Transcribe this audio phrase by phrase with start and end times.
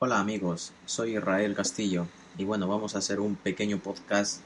[0.00, 2.06] Hola amigos, soy Israel Castillo
[2.36, 4.42] y bueno, vamos a hacer un pequeño podcast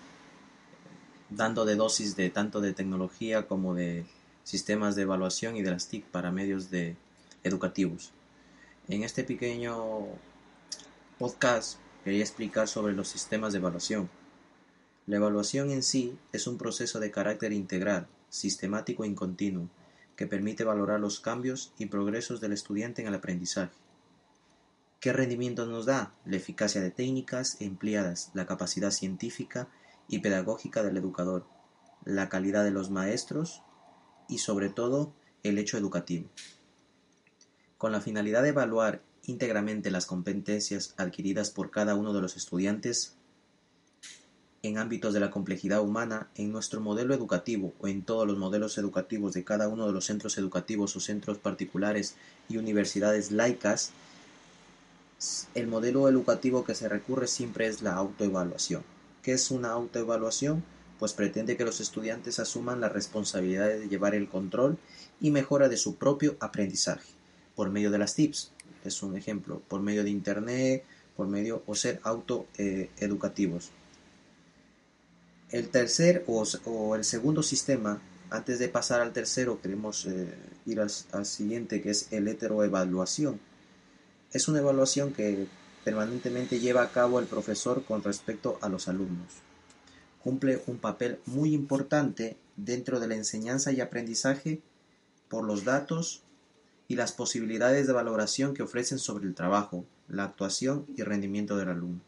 [1.28, 4.06] dando de dosis de tanto de tecnología como de
[4.44, 6.96] sistemas de evaluación y de las TIC para medios de
[7.44, 8.12] educativos.
[8.88, 10.06] En este pequeño
[11.18, 14.08] podcast quería explicar sobre los sistemas de evaluación.
[15.06, 19.68] La evaluación en sí es un proceso de carácter integral, sistemático y continuo,
[20.16, 23.82] que permite valorar los cambios y progresos del estudiante en el aprendizaje.
[25.02, 26.14] ¿Qué rendimiento nos da?
[26.24, 29.66] La eficacia de técnicas empleadas, la capacidad científica
[30.06, 31.44] y pedagógica del educador,
[32.04, 33.62] la calidad de los maestros
[34.28, 35.12] y sobre todo
[35.42, 36.28] el hecho educativo.
[37.78, 43.16] Con la finalidad de evaluar íntegramente las competencias adquiridas por cada uno de los estudiantes
[44.62, 48.78] en ámbitos de la complejidad humana, en nuestro modelo educativo o en todos los modelos
[48.78, 52.14] educativos de cada uno de los centros educativos o centros particulares
[52.48, 53.90] y universidades laicas,
[55.54, 58.82] el modelo educativo que se recurre siempre es la autoevaluación.
[59.22, 60.64] ¿Qué es una autoevaluación?
[60.98, 64.78] Pues pretende que los estudiantes asuman la responsabilidad de llevar el control
[65.20, 67.08] y mejora de su propio aprendizaje
[67.54, 68.52] por medio de las TIPS.
[68.84, 70.84] Es un ejemplo, por medio de Internet,
[71.16, 73.70] por medio o ser autoeducativos.
[75.50, 80.34] el tercer o, el segundo sistema, antes de pasar al tercero, queremos eh,
[80.66, 83.38] ir al, al siguiente, que es el heteroevaluación
[84.32, 85.46] es una evaluación que
[85.84, 89.32] permanentemente lleva a cabo el profesor con respecto a los alumnos.
[90.22, 94.60] Cumple un papel muy importante dentro de la enseñanza y aprendizaje
[95.28, 96.22] por los datos
[96.88, 101.70] y las posibilidades de valoración que ofrecen sobre el trabajo, la actuación y rendimiento del
[101.70, 102.00] alumno.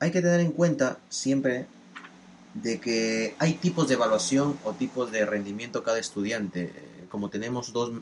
[0.00, 1.66] Hay que tener en cuenta siempre
[2.54, 6.72] de que hay tipos de evaluación o tipos de rendimiento cada estudiante.
[7.08, 7.92] Como tenemos dos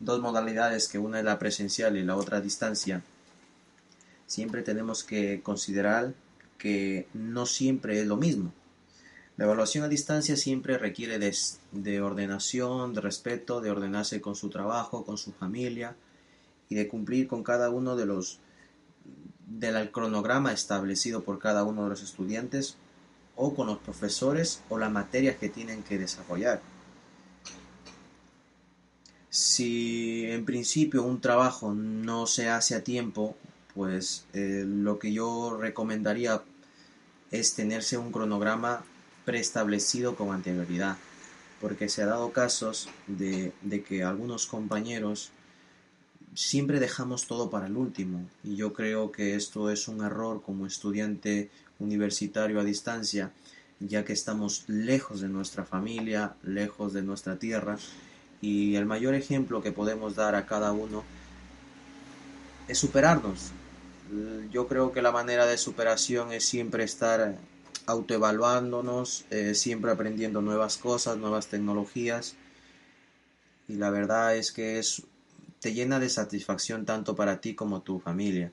[0.00, 3.02] dos modalidades, que una es la presencial y la otra a distancia,
[4.26, 6.14] siempre tenemos que considerar
[6.58, 8.52] que no siempre es lo mismo.
[9.36, 15.04] La evaluación a distancia siempre requiere de, ordenación, de respeto, de ordenarse con su trabajo,
[15.04, 15.94] con su familia
[16.68, 18.40] y de cumplir con cada uno de los
[19.46, 22.76] del cronograma establecido por cada uno de los estudiantes
[23.34, 26.60] o con los profesores o las materias que tienen que desarrollar.
[29.30, 33.36] Si en principio un trabajo no se hace a tiempo,
[33.74, 36.42] pues eh, lo que yo recomendaría
[37.30, 38.84] es tenerse un cronograma
[39.26, 40.96] preestablecido con anterioridad,
[41.60, 45.30] porque se ha dado casos de, de que algunos compañeros
[46.34, 50.66] siempre dejamos todo para el último y yo creo que esto es un error como
[50.66, 53.32] estudiante universitario a distancia
[53.80, 57.78] ya que estamos lejos de nuestra familia, lejos de nuestra tierra
[58.40, 61.04] y el mayor ejemplo que podemos dar a cada uno
[62.68, 63.50] es superarnos.
[64.50, 67.36] Yo creo que la manera de superación es siempre estar
[67.86, 72.36] autoevaluándonos, eh, siempre aprendiendo nuevas cosas, nuevas tecnologías.
[73.66, 75.02] Y la verdad es que es,
[75.60, 78.52] te llena de satisfacción tanto para ti como tu familia.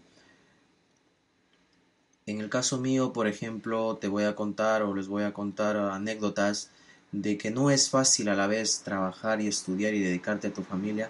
[2.26, 5.78] En el caso mío, por ejemplo, te voy a contar o les voy a contar
[5.78, 6.72] anécdotas
[7.22, 10.64] de que no es fácil a la vez trabajar y estudiar y dedicarte a tu
[10.64, 11.10] familia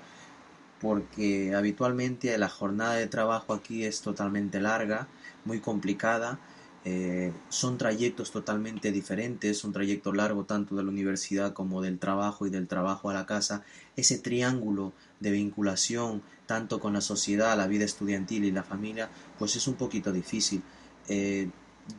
[0.79, 5.07] porque habitualmente la jornada de trabajo aquí es totalmente larga,
[5.43, 6.39] muy complicada,
[6.83, 12.45] eh, son trayectos totalmente diferentes, un trayecto largo tanto de la universidad como del trabajo
[12.45, 13.63] y del trabajo a la casa,
[13.95, 19.55] ese triángulo de vinculación tanto con la sociedad, la vida estudiantil y la familia, pues
[19.55, 20.61] es un poquito difícil.
[21.07, 21.49] Eh,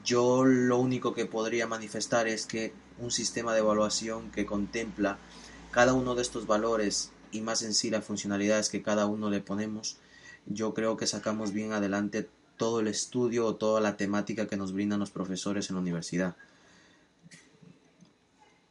[0.05, 5.19] yo lo único que podría manifestar es que un sistema de evaluación que contempla
[5.71, 9.41] cada uno de estos valores y más en sí las funcionalidades que cada uno le
[9.41, 9.99] ponemos,
[10.47, 14.73] yo creo que sacamos bien adelante todo el estudio o toda la temática que nos
[14.73, 16.37] brindan los profesores en la universidad.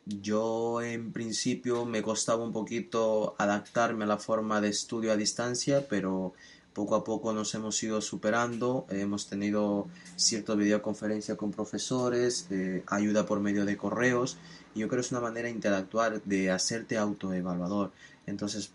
[0.06, 5.88] Yo en principio me costaba un poquito adaptarme a la forma de estudio a distancia,
[5.88, 6.34] pero
[6.76, 9.88] poco a poco nos hemos ido superando, hemos tenido
[10.18, 14.38] cierta videoconferencia con profesores, eh, ayuda por medio de correos,
[14.76, 17.94] y yo creo que es una manera de interactuar, de hacerte autoevaluador.
[18.28, 18.72] Entonces,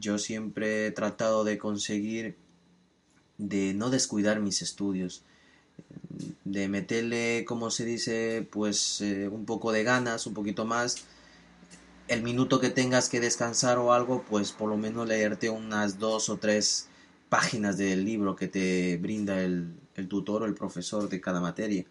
[0.00, 2.36] yo siempre he tratado de conseguir
[3.36, 5.22] de no descuidar mis estudios,
[6.44, 11.04] de meterle, como se dice, pues eh, un poco de ganas, un poquito más.
[12.08, 16.30] El minuto que tengas que descansar o algo, pues por lo menos leerte unas dos
[16.30, 16.88] o tres
[17.28, 19.74] páginas del libro que te brinda el,
[20.08, 21.84] tutor o el profesor de cada materia.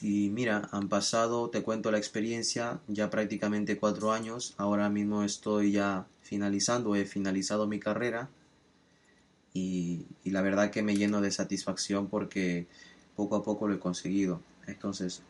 [0.00, 4.54] Y mira, han pasado, te cuento la experiencia, ya prácticamente cuatro años.
[4.58, 8.28] Ahora mismo estoy ya finalizando, he finalizado mi carrera.
[9.54, 12.66] Y, y la verdad que me lleno de satisfacción porque
[13.16, 14.40] poco a poco lo he conseguido.
[14.66, 15.22] Entonces,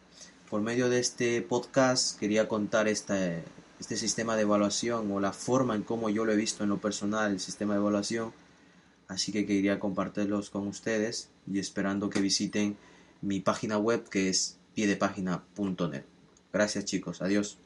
[0.50, 3.42] por medio de este podcast quería contar este,
[3.78, 6.78] este sistema de evaluación o la forma en cómo yo lo he visto en lo
[6.78, 8.32] personal, el sistema de evaluación.
[9.08, 12.76] Así que quería compartirlos con ustedes y esperando que visiten
[13.22, 16.04] mi página web que es piedepágina.net.
[16.52, 17.58] Gracias chicos, adiós.